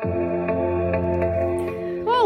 [0.00, 0.37] Thank you.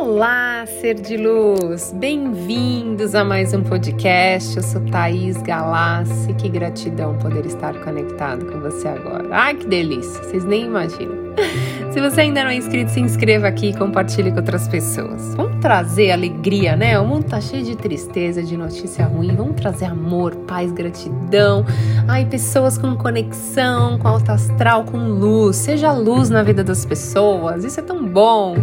[0.04, 1.94] Olá, ser de luz!
[1.96, 4.56] Bem-vindos a mais um podcast.
[4.56, 6.34] Eu sou Thaís Galassi.
[6.34, 9.28] Que gratidão poder estar conectado com você agora.
[9.30, 10.20] Ai, que delícia!
[10.24, 11.14] Vocês nem imaginam.
[11.92, 15.34] Se você ainda não é inscrito, se inscreva aqui e compartilhe com outras pessoas.
[15.36, 16.98] Vamos trazer alegria, né?
[16.98, 19.36] O mundo tá cheio de tristeza, de notícia ruim.
[19.36, 21.64] Vamos trazer amor, paz, gratidão.
[22.08, 25.56] Ai, pessoas com conexão, com alta astral, com luz.
[25.56, 27.62] Seja luz na vida das pessoas.
[27.62, 28.56] Isso é tão bom.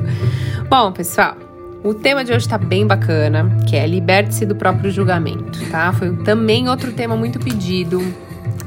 [0.70, 1.36] Bom, pessoal,
[1.84, 5.92] o tema de hoje está bem bacana, que é liberte-se do próprio julgamento, tá?
[5.92, 8.00] Foi também outro tema muito pedido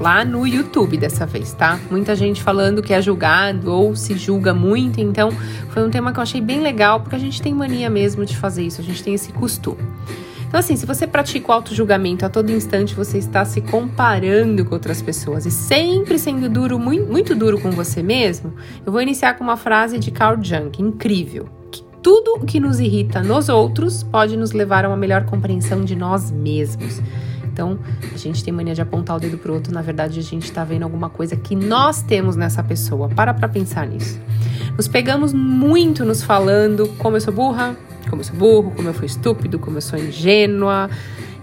[0.00, 1.78] lá no YouTube dessa vez, tá?
[1.88, 5.30] Muita gente falando que é julgado ou se julga muito, então
[5.68, 8.36] foi um tema que eu achei bem legal, porque a gente tem mania mesmo de
[8.36, 9.84] fazer isso, a gente tem esse costume.
[10.48, 14.74] Então, assim, se você pratica o auto-julgamento a todo instante, você está se comparando com
[14.74, 18.52] outras pessoas e sempre sendo duro, muito, muito duro com você mesmo,
[18.84, 21.61] eu vou iniciar com uma frase de Carl Jung, incrível.
[22.02, 25.94] Tudo o que nos irrita nos outros pode nos levar a uma melhor compreensão de
[25.94, 27.00] nós mesmos.
[27.44, 27.78] Então,
[28.12, 30.64] a gente tem mania de apontar o dedo pro outro, na verdade, a gente tá
[30.64, 33.08] vendo alguma coisa que nós temos nessa pessoa.
[33.10, 34.18] Para pra pensar nisso.
[34.76, 37.76] Nos pegamos muito nos falando como eu sou burra,
[38.08, 40.88] como eu sou burro, como eu fui estúpido, como eu sou ingênua.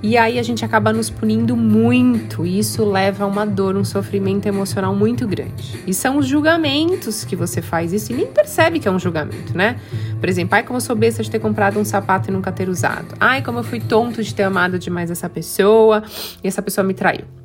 [0.02, 3.84] E aí a gente acaba nos punindo muito, e isso leva a uma dor, um
[3.84, 5.78] sofrimento emocional muito grande.
[5.86, 9.58] E são os julgamentos que você faz isso e nem percebe que é um julgamento,
[9.58, 9.78] né?
[10.18, 12.70] Por exemplo, ai, como eu sou besta de ter comprado um sapato e nunca ter
[12.70, 13.14] usado.
[13.20, 16.02] Ai, como eu fui tonto de ter amado demais essa pessoa
[16.42, 17.39] e essa pessoa me traiu.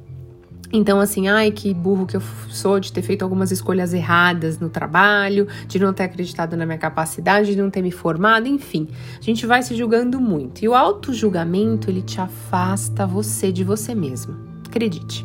[0.77, 4.69] Então, assim, ai, que burro que eu sou de ter feito algumas escolhas erradas no
[4.69, 8.89] trabalho, de não ter acreditado na minha capacidade, de não ter me formado, enfim.
[9.16, 10.64] A gente vai se julgando muito.
[10.64, 14.36] E o auto-julgamento, ele te afasta você de você mesmo.
[14.66, 15.25] Acredite.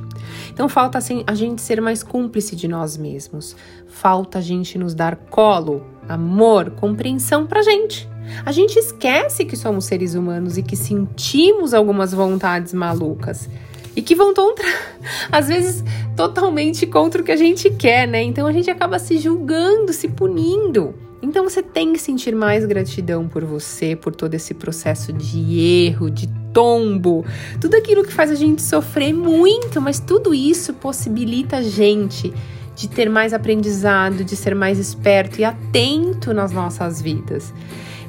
[0.53, 3.56] Então, falta assim, a gente ser mais cúmplice de nós mesmos.
[3.88, 8.08] Falta a gente nos dar colo, amor, compreensão pra gente.
[8.45, 13.50] A gente esquece que somos seres humanos e que sentimos algumas vontades malucas
[13.95, 14.66] e que vão contra,
[15.31, 15.83] às vezes
[16.16, 18.22] totalmente contra o que a gente quer, né?
[18.22, 20.94] Então a gente acaba se julgando, se punindo.
[21.22, 26.09] Então você tem que sentir mais gratidão por você, por todo esse processo de erro,
[26.09, 27.25] de tombo,
[27.59, 32.33] tudo aquilo que faz a gente sofrer muito, mas tudo isso possibilita a gente
[32.75, 37.53] de ter mais aprendizado, de ser mais esperto e atento nas nossas vidas.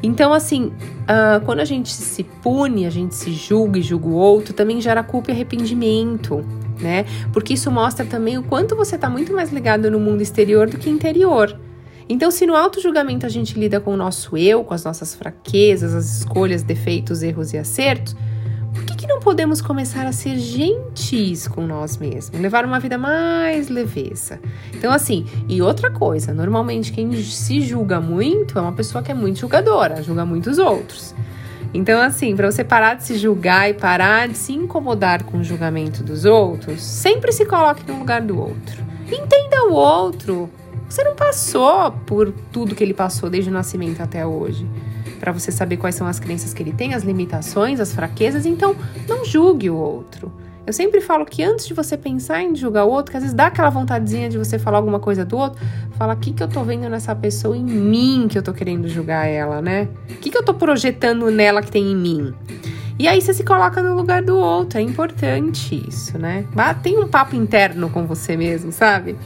[0.03, 4.15] Então, assim, uh, quando a gente se pune, a gente se julga e julga o
[4.15, 6.44] outro, também gera culpa e arrependimento,
[6.81, 7.05] né?
[7.33, 10.78] Porque isso mostra também o quanto você está muito mais ligado no mundo exterior do
[10.78, 11.59] que interior.
[12.09, 15.94] Então, se no auto-julgamento a gente lida com o nosso eu, com as nossas fraquezas,
[15.94, 18.16] as escolhas, defeitos, erros e acertos,
[19.10, 24.38] não podemos começar a ser gentis com nós mesmos, levar uma vida mais leveza?
[24.72, 29.15] Então, assim, e outra coisa, normalmente quem se julga muito é uma pessoa que é
[29.15, 31.12] muito julgadora, julga muitos outros.
[31.75, 35.44] Então, assim, para você parar de se julgar e parar de se incomodar com o
[35.44, 38.81] julgamento dos outros, sempre se coloque no lugar do outro.
[39.10, 40.48] Entenda o outro.
[40.88, 44.65] Você não passou por tudo que ele passou desde o nascimento até hoje
[45.20, 48.75] para você saber quais são as crenças que ele tem, as limitações, as fraquezas, então
[49.06, 50.32] não julgue o outro.
[50.66, 53.34] Eu sempre falo que antes de você pensar em julgar o outro, que às vezes
[53.34, 55.60] dá aquela vontadezinha de você falar alguma coisa do outro,
[55.97, 58.88] fala o que, que eu tô vendo nessa pessoa em mim que eu tô querendo
[58.88, 59.88] julgar ela, né?
[60.09, 62.34] O que, que eu tô projetando nela que tem em mim?
[62.98, 66.47] E aí você se coloca no lugar do outro, é importante isso, né?
[66.82, 69.16] Tem um papo interno com você mesmo, sabe?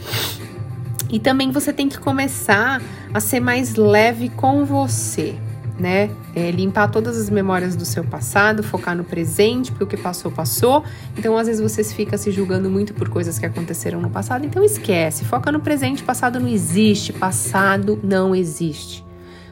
[1.11, 2.81] E também você tem que começar
[3.13, 5.37] a ser mais leve com você
[5.79, 6.11] né?
[6.35, 10.31] É, limpar todas as memórias do seu passado, focar no presente, porque o que passou,
[10.31, 10.85] passou.
[11.17, 14.45] Então, às vezes, você fica se julgando muito por coisas que aconteceram no passado.
[14.47, 15.25] Então, esquece.
[15.25, 16.03] Foca no presente.
[16.03, 17.13] Passado não existe.
[17.13, 19.05] Passado não existe.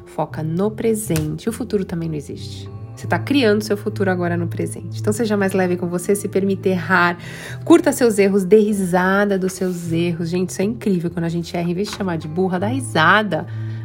[0.06, 1.48] Foca no presente.
[1.48, 2.70] O futuro também não existe.
[3.02, 5.00] Você está criando seu futuro agora no presente.
[5.00, 7.18] Então seja mais leve com você, se permite errar,
[7.64, 10.28] curta seus erros, dê risada dos seus erros.
[10.28, 12.68] Gente, isso é incrível quando a gente erra, em vez de chamar de burra, dá
[12.68, 13.44] risada.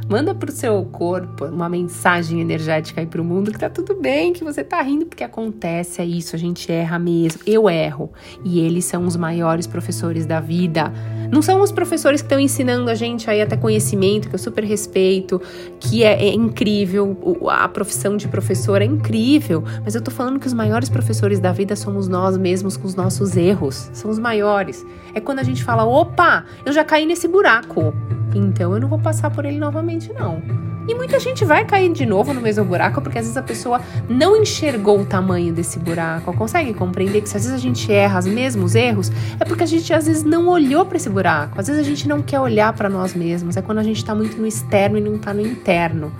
[0.09, 4.41] Manda pro seu corpo uma mensagem energética aí pro mundo que tá tudo bem, que
[4.41, 7.41] você tá rindo porque acontece, é isso, a gente erra mesmo.
[7.45, 8.11] Eu erro.
[8.43, 10.93] E eles são os maiores professores da vida.
[11.31, 14.63] Não são os professores que estão ensinando a gente aí até conhecimento, que eu super
[14.63, 15.41] respeito,
[15.79, 17.17] que é, é incrível,
[17.49, 21.51] a profissão de professor é incrível, mas eu tô falando que os maiores professores da
[21.51, 23.89] vida somos nós mesmos com os nossos erros.
[23.93, 24.85] São os maiores.
[25.13, 27.93] É quando a gente fala: opa, eu já caí nesse buraco.
[28.35, 30.41] Então eu não vou passar por ele novamente, não.
[30.87, 33.81] E muita gente vai cair de novo no mesmo buraco porque às vezes a pessoa
[34.07, 36.33] não enxergou o tamanho desse buraco.
[36.33, 39.67] Consegue compreender que se às vezes a gente erra os mesmos erros, é porque a
[39.67, 41.59] gente às vezes não olhou para esse buraco.
[41.59, 44.15] Às vezes a gente não quer olhar para nós mesmos, é quando a gente está
[44.15, 46.11] muito no externo e não está no interno.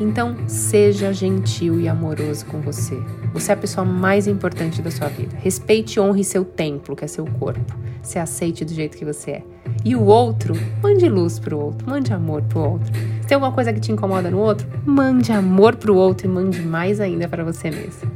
[0.00, 3.00] Então, seja gentil e amoroso com você.
[3.32, 5.36] Você é a pessoa mais importante da sua vida.
[5.38, 7.76] Respeite e honre seu templo, que é seu corpo.
[8.02, 9.42] Se aceite do jeito que você é.
[9.84, 12.92] E o outro, mande luz pro outro, mande amor pro outro.
[13.22, 16.60] Se tem alguma coisa que te incomoda no outro, mande amor pro outro e mande
[16.60, 18.10] mais ainda para você mesmo.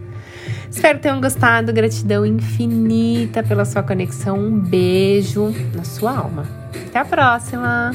[0.68, 1.72] Espero que tenham gostado.
[1.72, 4.38] Gratidão infinita pela sua conexão.
[4.38, 6.44] Um beijo na sua alma.
[6.88, 7.92] Até a próxima!